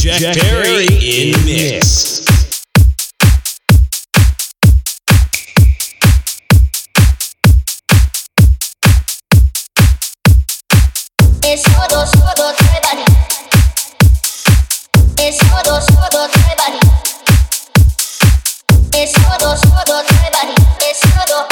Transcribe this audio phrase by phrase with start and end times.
[0.00, 1.44] Jack, Jack Barry, in mix.
[1.44, 2.24] mix.
[11.42, 13.04] Es oro, oro, trebani.
[15.18, 16.80] Es oro, oro, trebani.
[18.96, 20.54] Es oro, oro, trebani.
[20.80, 21.49] Es oro.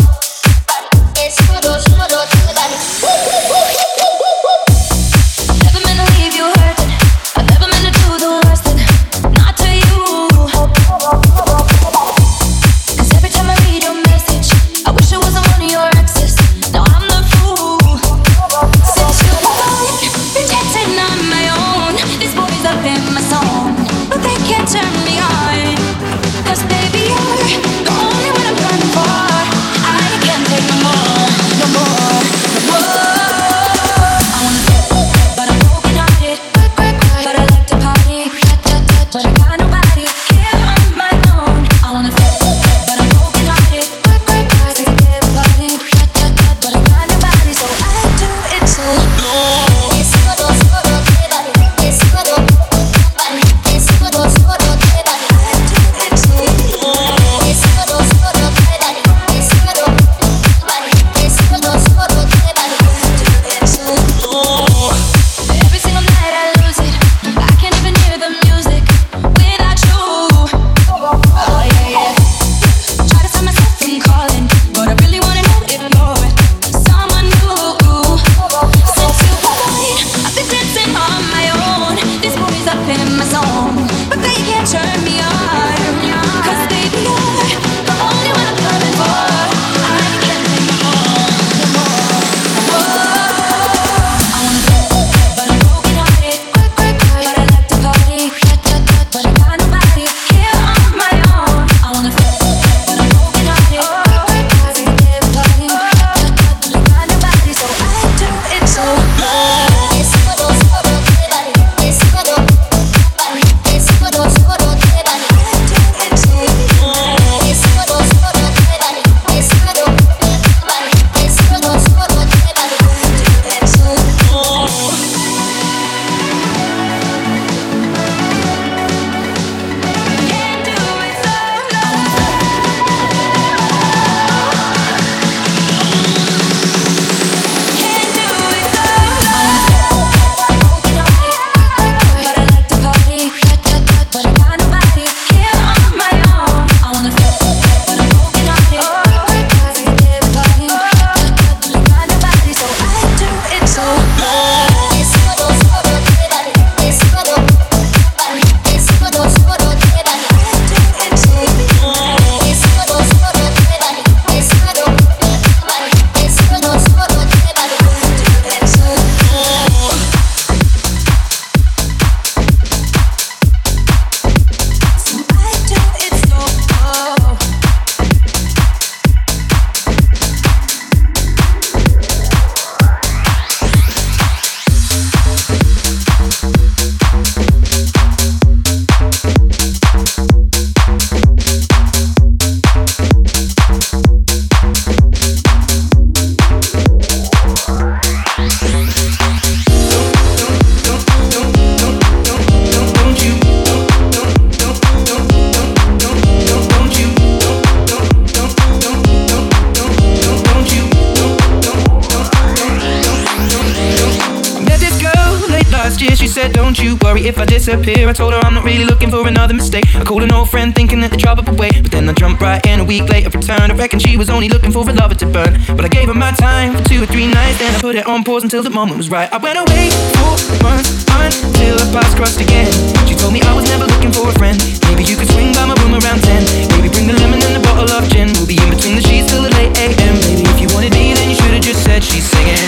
[216.78, 218.08] Don't you worry if I disappear.
[218.08, 219.82] I told her I'm not really looking for another mistake.
[219.98, 221.82] I called an old friend thinking that the trouble would wait.
[221.82, 223.72] But then I jumped right in a week later, returned.
[223.72, 225.58] I reckon she was only looking for a lover to burn.
[225.74, 227.58] But I gave her my time for two or three nights.
[227.58, 229.26] Then I put it on pause until the moment was right.
[229.32, 232.70] I went away for months until our paths crossed again.
[233.10, 234.54] She told me I was never looking for a friend.
[234.86, 236.46] Maybe you could swing by my room around 10.
[236.78, 238.30] Maybe bring the lemon and the bottle of gin.
[238.38, 240.14] We'll be in between the sheets till the late AM.
[240.30, 242.62] Maybe if you wanted me, then you should've just said she's singing.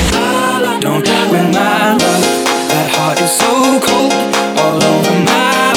[0.83, 2.30] Don't die with my love
[3.31, 4.13] so cold.
[4.59, 5.71] All over my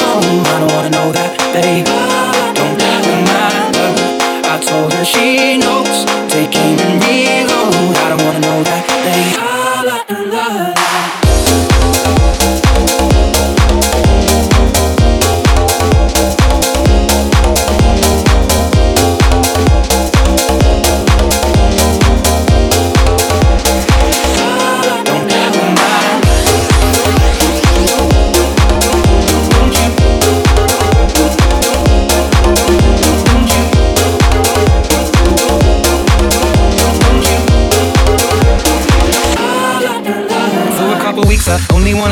[4.54, 6.23] i told her she knows.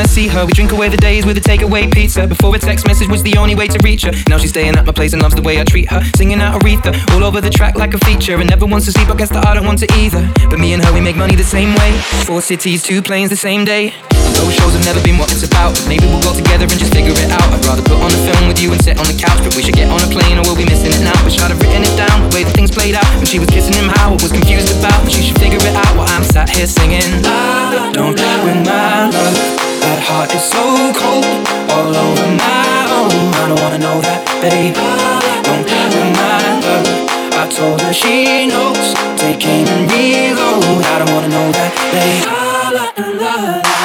[0.03, 0.45] Wanna see her.
[0.45, 2.27] We drink away the days with a takeaway pizza.
[2.27, 4.13] Before a text message was the only way to reach her.
[4.29, 6.03] Now she's staying at my place and loves the way I treat her.
[6.17, 8.37] Singing out Aretha all over the track like a feature.
[8.41, 9.09] And never wants to sleep.
[9.09, 10.23] I guess that I don't want to either.
[10.51, 11.93] But me and her, we make money the same way.
[12.27, 13.95] Four cities, two planes the same day.
[14.35, 15.79] Those shows have never been what it's about.
[15.87, 17.47] Maybe we'll go together and just figure it out.
[17.55, 19.39] I'd rather put on a film with you and sit on the couch.
[19.45, 21.15] But we should get on a plane or we'll be missing it now.
[21.23, 23.07] Wish I'd have written it down, the way that things played out.
[23.23, 24.99] When she was kissing him, how I was confused about.
[25.07, 27.07] But she should figure it out while I'm sat here singing.
[27.23, 29.62] I don't win my love.
[29.83, 30.65] That heart is so
[30.95, 31.27] cold,
[31.75, 33.35] all over my own.
[33.35, 34.75] I don't wanna know that, babe.
[34.79, 35.67] I don't
[36.19, 36.87] my love.
[37.43, 38.95] I told her she knows.
[39.23, 40.85] Aim and reload.
[40.85, 42.25] I don't wanna know that, babe.
[42.27, 43.82] La, la, la.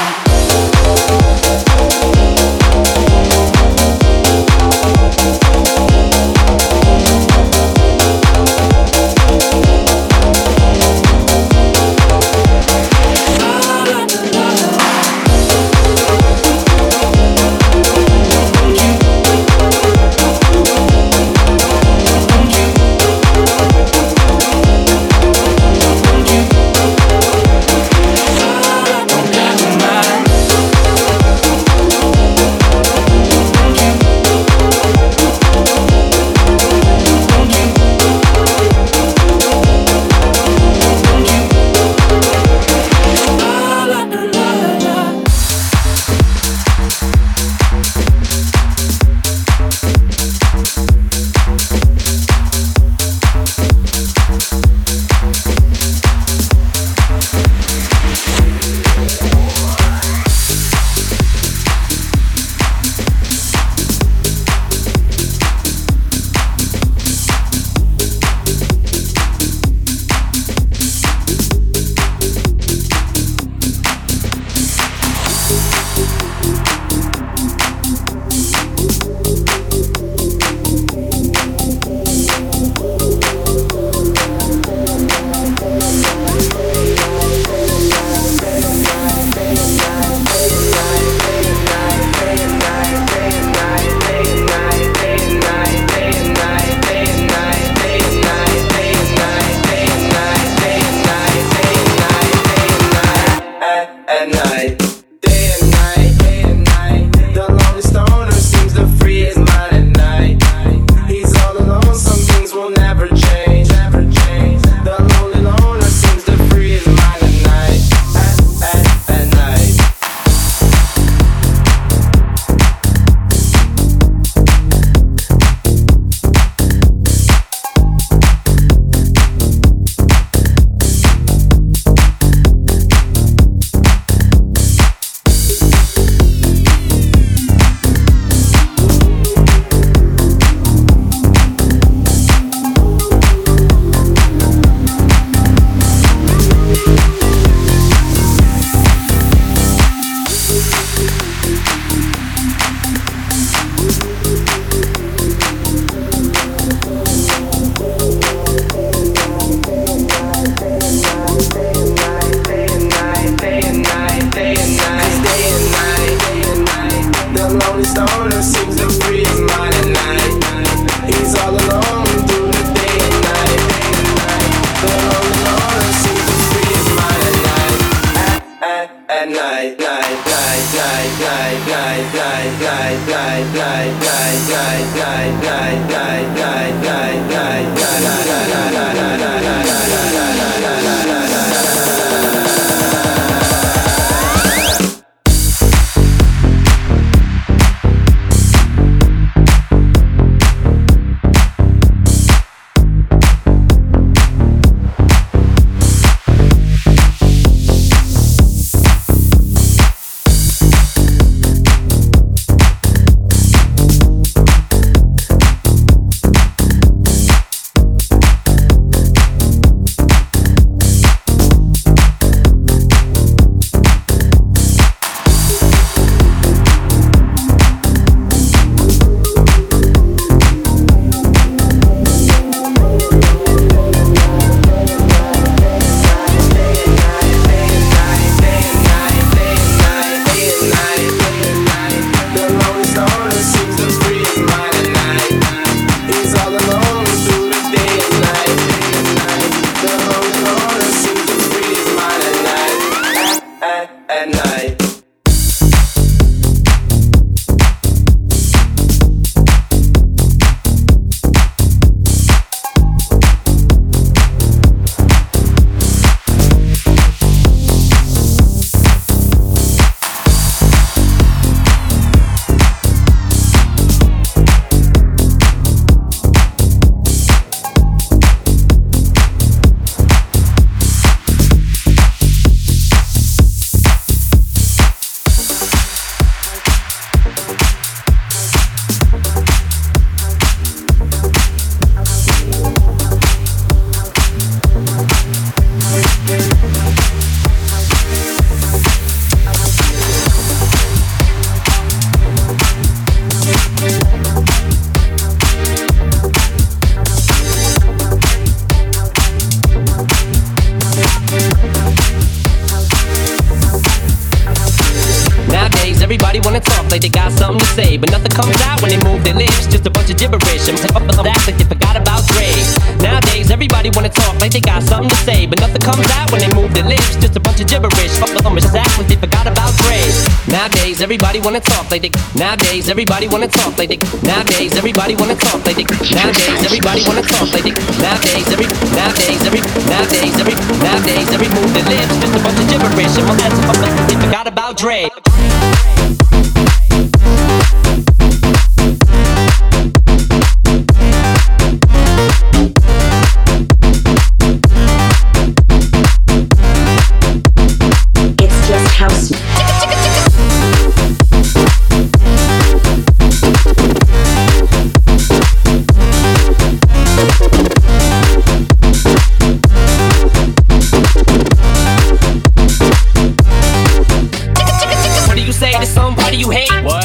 [317.07, 319.63] They got something to say, but nothing comes out when they move their lips.
[319.71, 320.67] Just a bunch of gibberish.
[320.67, 322.51] I'm act like they forgot about Dre.
[322.99, 326.41] Nowadays, everybody wanna talk like they got something to say, but nothing comes out when
[326.43, 327.15] they move their lips.
[327.15, 328.11] Just a bunch of gibberish.
[328.19, 330.03] Just act like they forgot about Dre.
[330.51, 332.11] Nowadays, everybody wanna talk like they.
[332.35, 333.99] Nowadays, everybody wanna talk like they.
[334.27, 335.87] Nowadays, everybody wanna talk like they.
[336.11, 337.75] Nowadays, everybody wanna talk like they.
[338.03, 338.67] Nowadays, every.
[338.99, 339.61] Nowadays, every.
[339.87, 340.55] Nowadays, every.
[340.83, 342.19] Nowadays, every move their lips.
[342.19, 343.15] Just a bunch of gibberish.
[343.15, 345.07] And that's they forgot about Dre.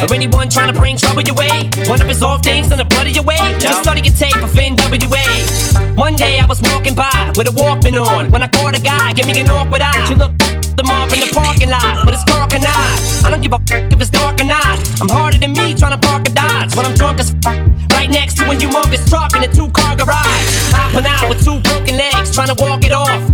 [0.03, 1.71] Or anyone trying to bring trouble your way.
[1.87, 3.39] Wanna resolve things in the blood of your way.
[3.61, 5.97] Just study your tape of NWA.
[5.97, 8.31] One day I was walking by with a Walkman on.
[8.33, 10.05] When I caught a guy, give me an awkward eye.
[10.07, 10.39] She looked
[10.77, 13.25] the mob in the parking lot, but it's dark and not.
[13.25, 14.75] I don't give a fuck if it's dark or not.
[15.01, 17.63] I'm harder than me trying to park a Dodge when I'm drunk as fuck.
[17.95, 20.47] Right next to a humongous truck in a two car garage.
[20.75, 23.32] Hopping out with two broken legs, trying to walk it off.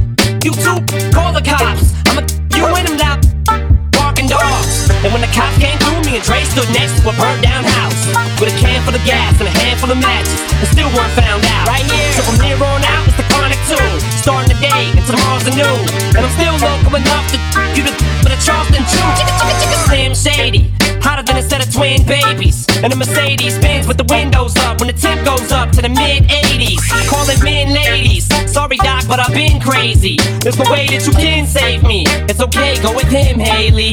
[6.09, 8.01] Me and Dre stood next to a burned down house
[8.41, 11.45] with a can full of gas and a handful of matches, and still weren't found
[11.45, 11.69] out.
[11.69, 12.13] Right here.
[12.17, 15.53] So from here on out, it's the chronic two, starting the day and tomorrow's a
[15.53, 15.77] new.
[16.17, 17.39] And I'm still local enough to
[17.77, 17.93] you to
[18.25, 19.09] for the Charleston Chew.
[19.85, 20.73] Slim Shady,
[21.05, 22.67] hotter than a set of twin babies.
[22.83, 25.89] And a Mercedes Benz with the windows up when the temp goes up to the
[25.89, 26.81] mid 80s.
[27.09, 28.29] Calling men ladies.
[28.51, 30.17] Sorry, Doc, but I've been crazy.
[30.41, 32.05] There's no way that you can save me.
[32.29, 33.93] It's okay, go with him, Haley.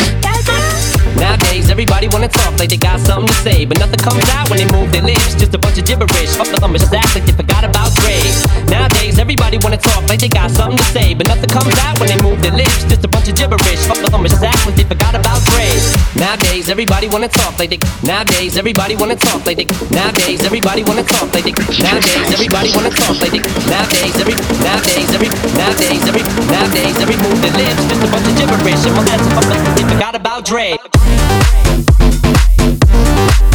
[1.17, 4.57] Nowadays, everybody wanna talk like they got something to say, but nothing comes out when
[4.59, 5.35] they move their lips.
[5.35, 6.35] Just a bunch of gibberish.
[6.37, 8.17] Up the thumbers, act like they forgot about Dre.
[8.67, 12.09] Nowadays, everybody wanna talk like they got something to say, but nothing comes out when
[12.09, 12.83] they move their lips.
[12.89, 13.85] Just a bunch of gibberish.
[13.89, 15.69] Up the thumbers, act like they forgot about Dre.
[16.15, 17.79] Nowadays, everybody wanna talk like they.
[18.03, 19.67] Nowadays, everybody wanna talk like they.
[19.91, 21.55] Nowadays, everybody wanna talk like they.
[21.79, 23.43] Nowadays, everybody wanna talk like they.
[23.69, 24.35] Nowadays, every.
[24.63, 25.29] Nowadays, every.
[25.53, 26.23] Nowadays, every.
[26.49, 27.81] Nowadays, every move their lips.
[27.89, 28.81] Just a bunch of gibberish.
[28.85, 30.77] And well, that's like they forgot about Dre.
[30.97, 31.13] Thank
[33.53, 33.54] you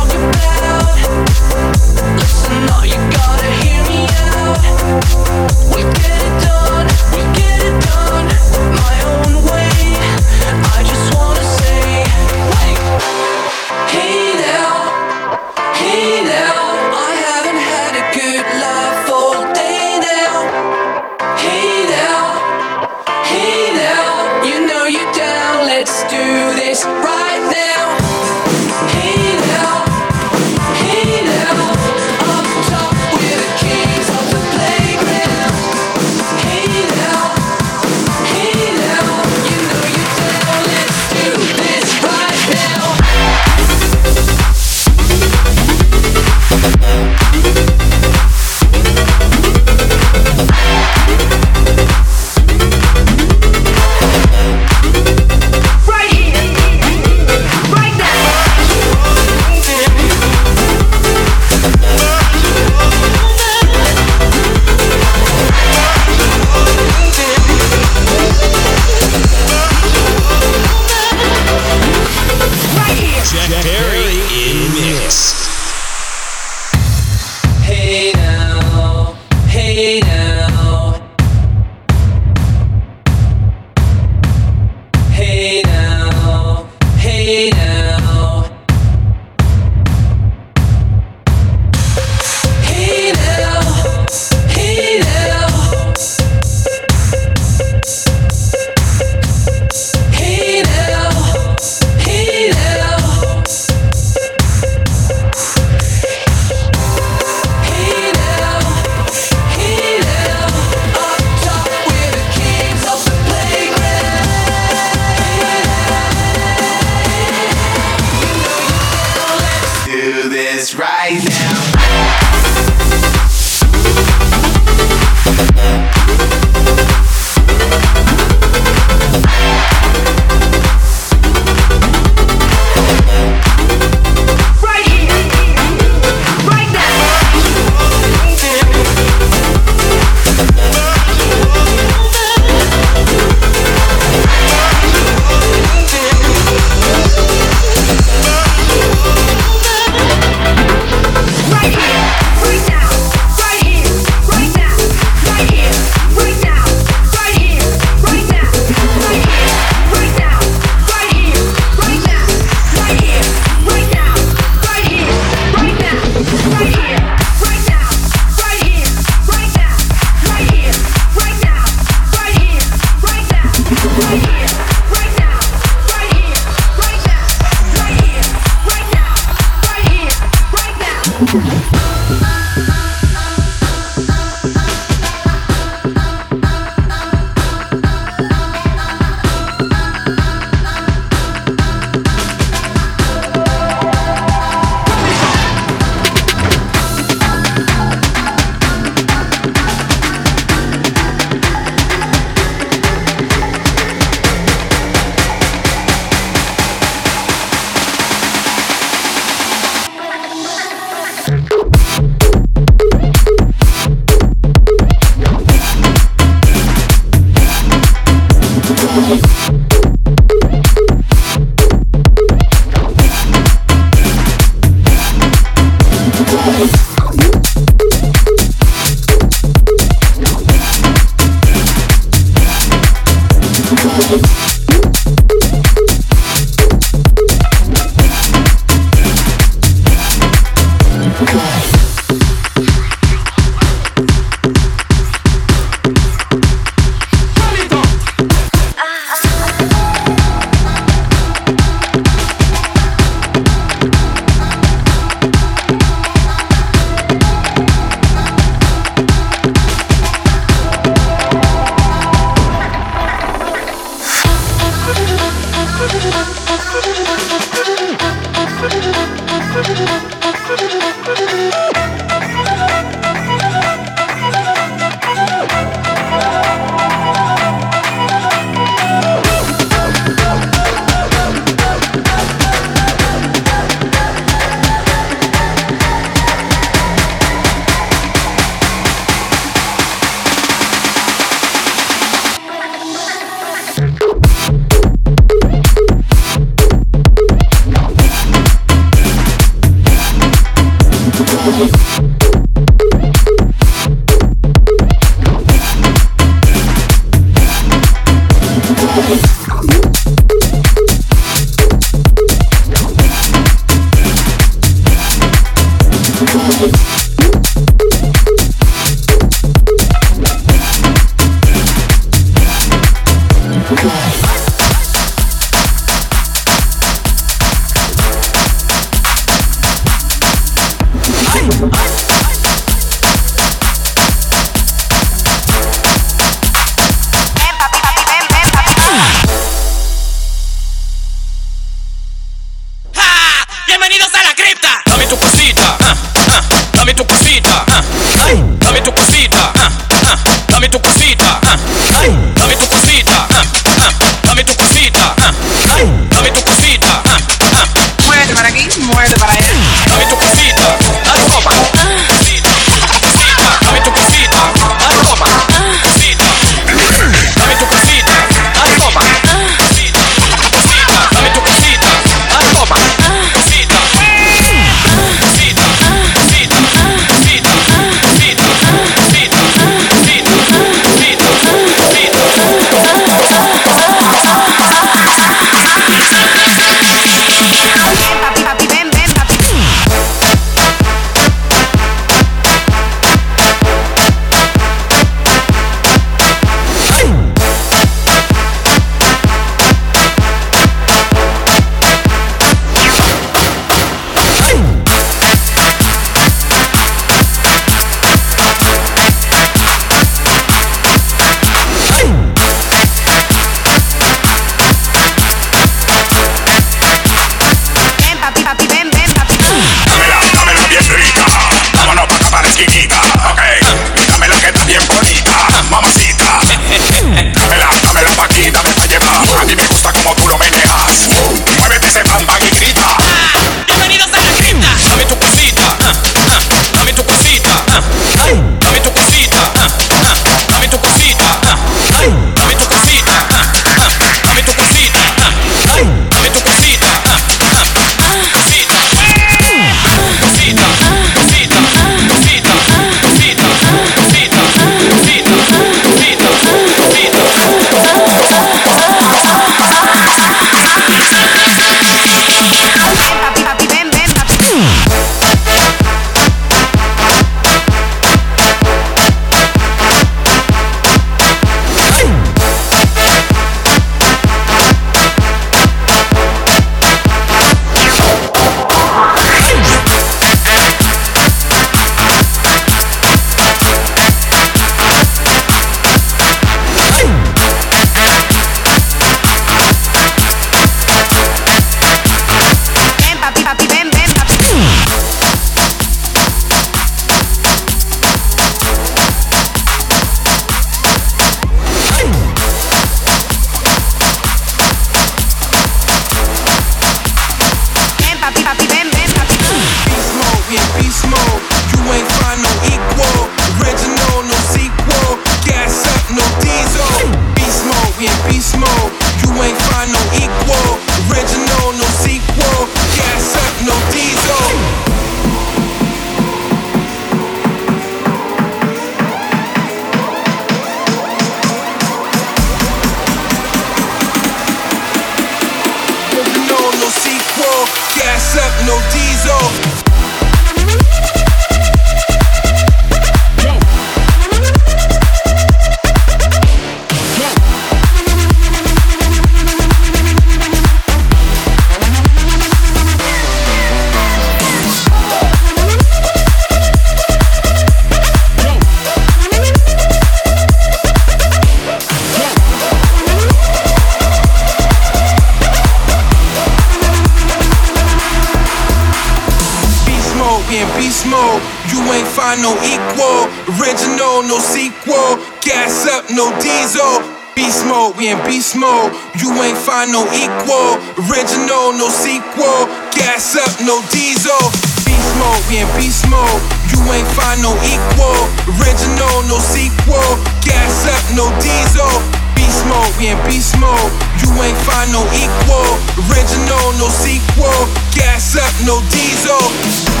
[589.20, 590.16] on no sequel.
[590.40, 591.92] Gas up, no diesel.
[592.34, 593.92] Beast mode, we in beast mode.
[594.20, 595.70] You ain't find no equal.
[596.08, 597.68] Original, no sequel.
[597.94, 600.00] Gas up, no diesel.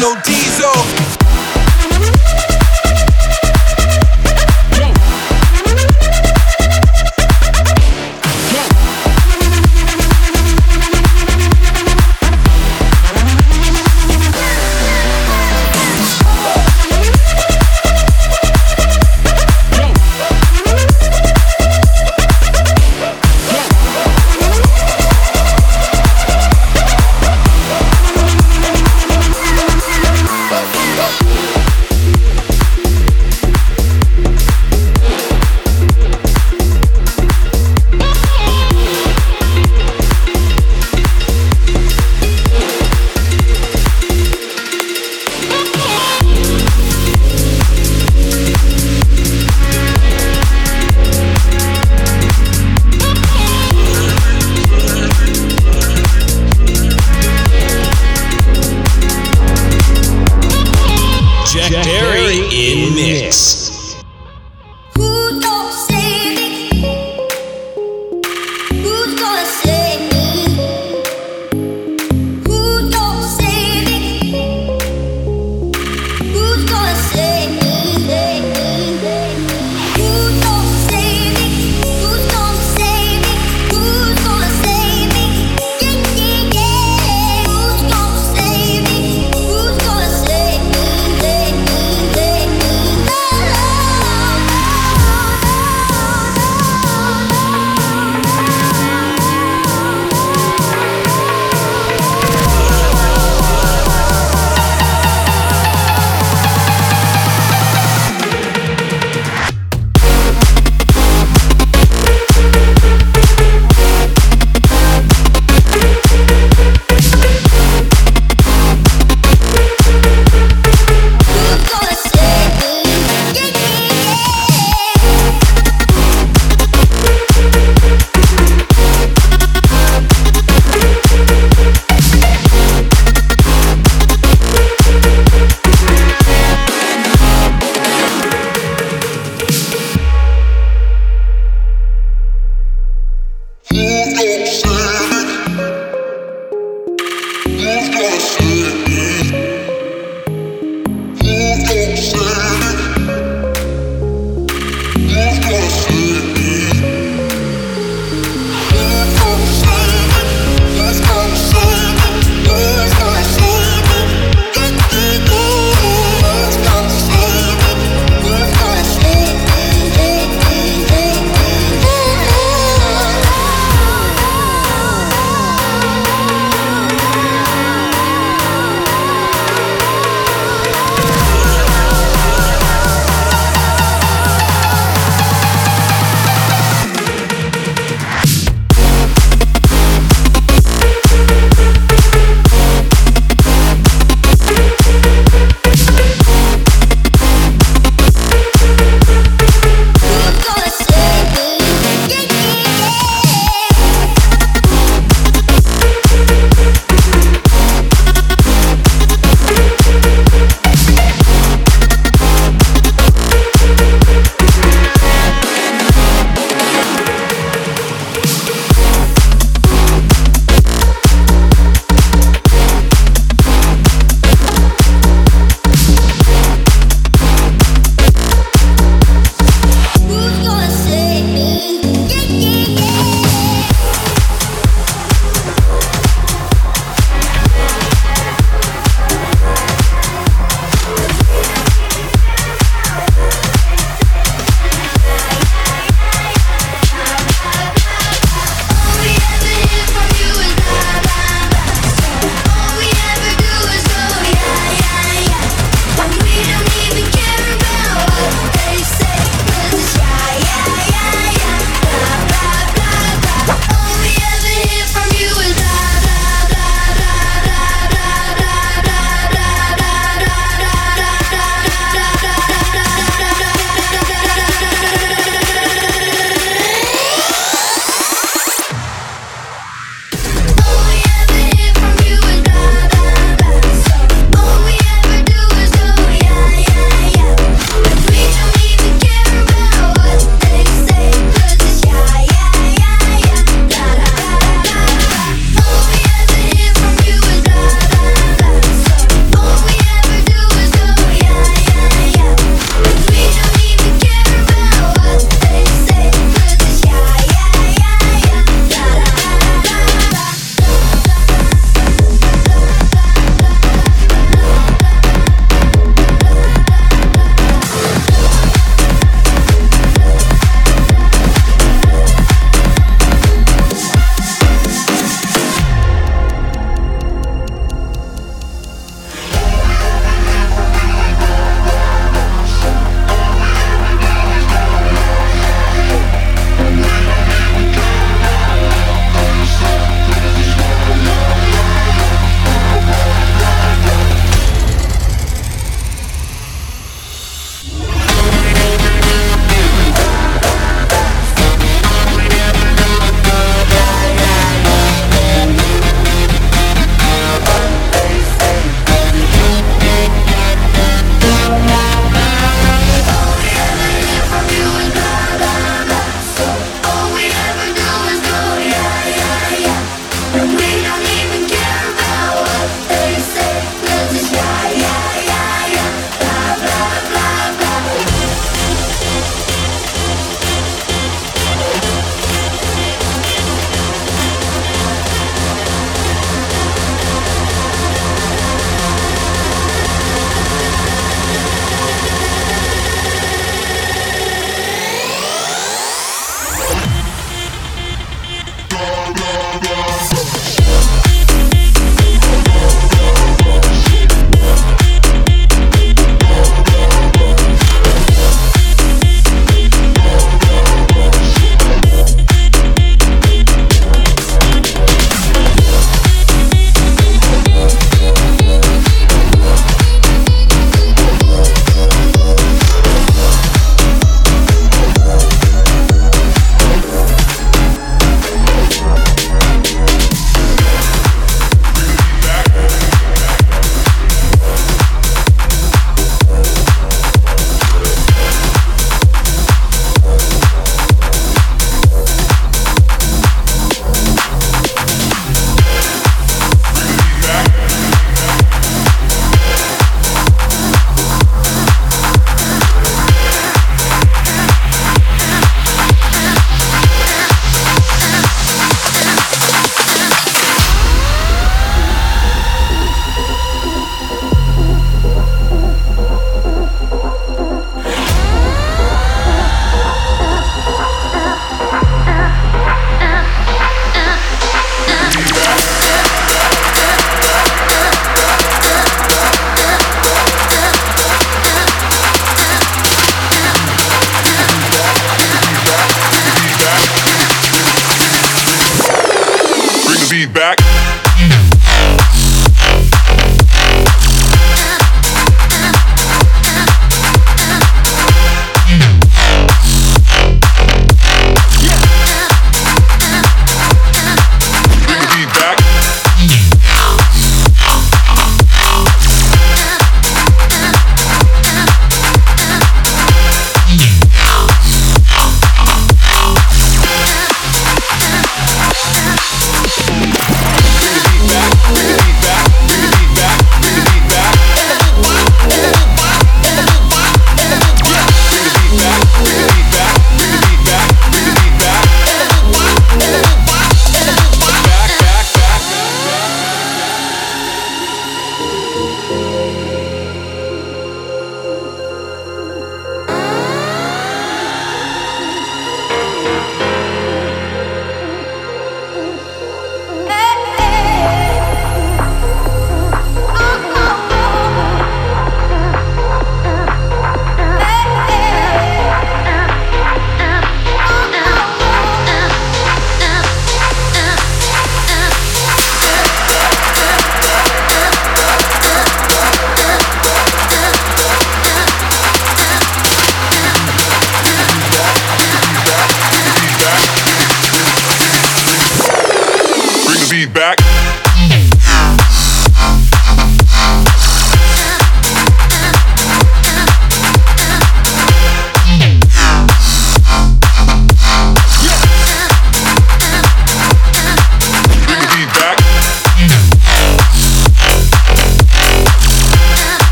[0.00, 1.03] no diesel.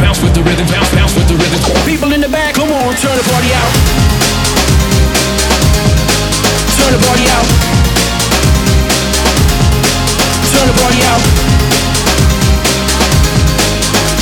[0.00, 1.60] bounce with the rhythm, bounce, bounce with the rhythm.
[1.84, 3.72] People in the back, come on, turn the party out.
[6.80, 7.46] Turn the party out.
[10.50, 11.22] Turn the party out.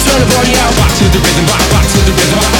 [0.02, 0.72] Turn the party out.
[0.78, 2.38] Rock to the rhythm, rock, rock to the rhythm.
[2.38, 2.54] Rock.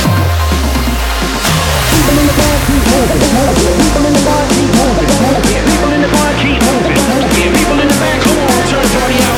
[1.91, 3.77] People in the back, keep moving, moving.
[3.83, 5.63] People in the back, keep moving, moving.
[5.67, 7.53] People in the back, keep moving, moving.
[7.59, 9.38] People in the back, come on, turn the party out.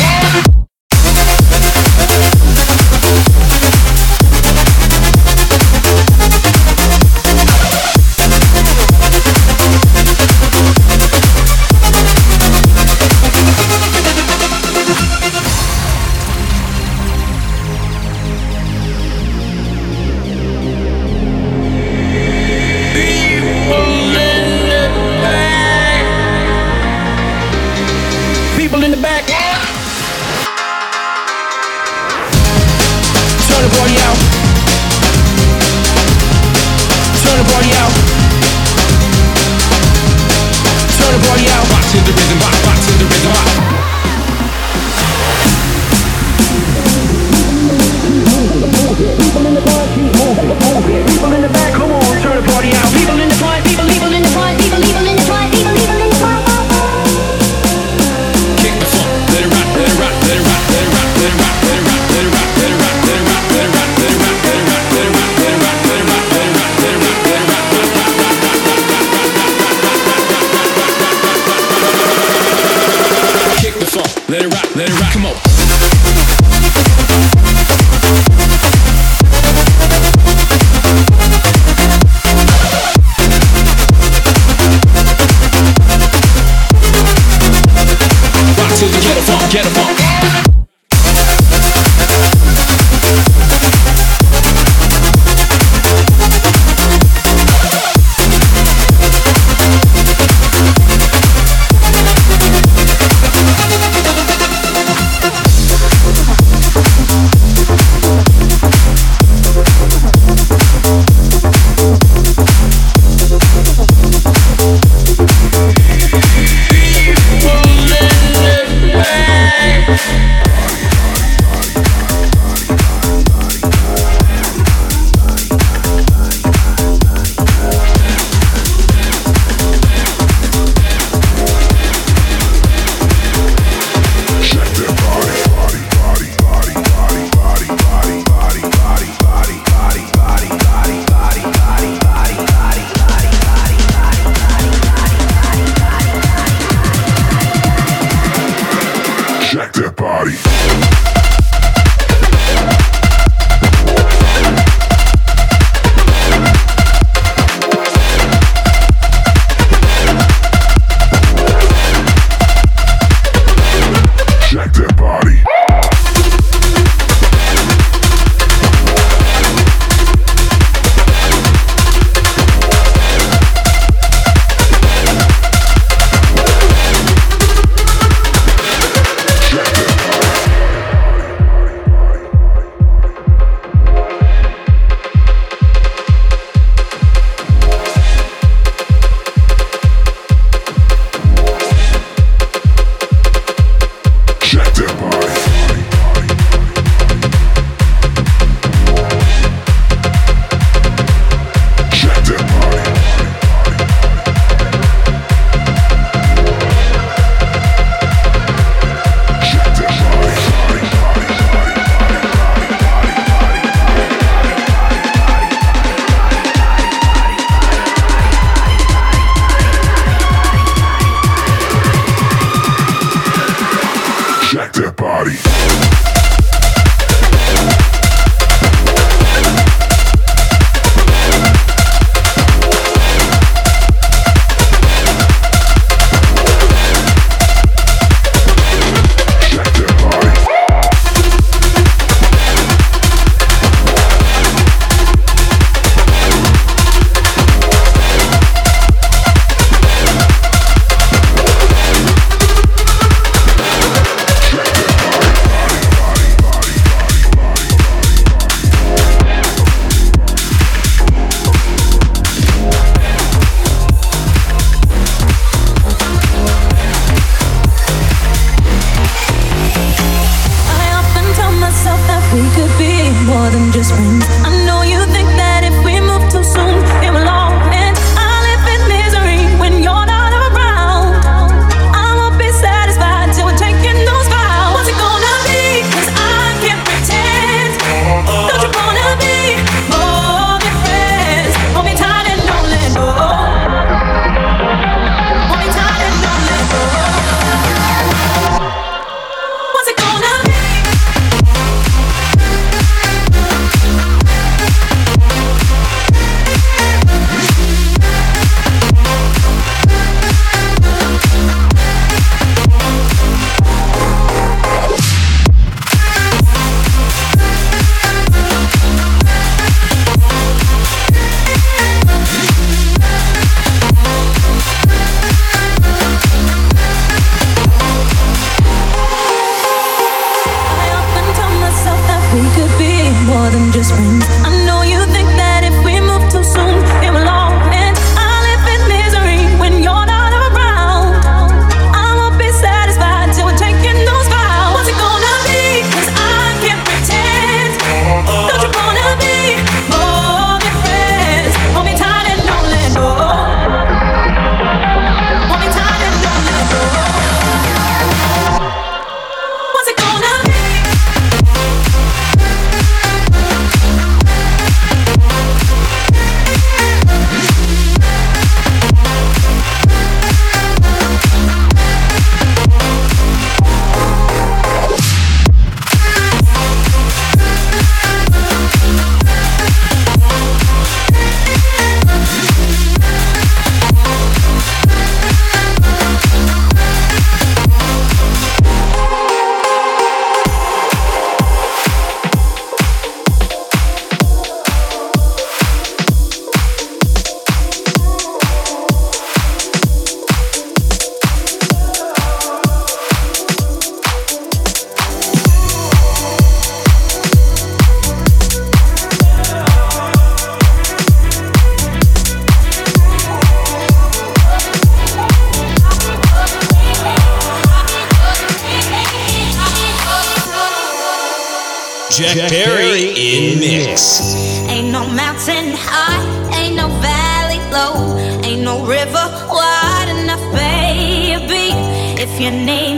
[422.21, 424.21] Jack, Jack Perry, Perry in mix.
[424.69, 426.21] Ain't no mountain high,
[426.55, 428.15] ain't no valley low,
[428.45, 431.73] ain't no river wide enough, baby.
[432.21, 432.90] If you need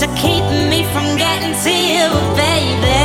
[0.00, 2.99] to keep me from getting to you, baby.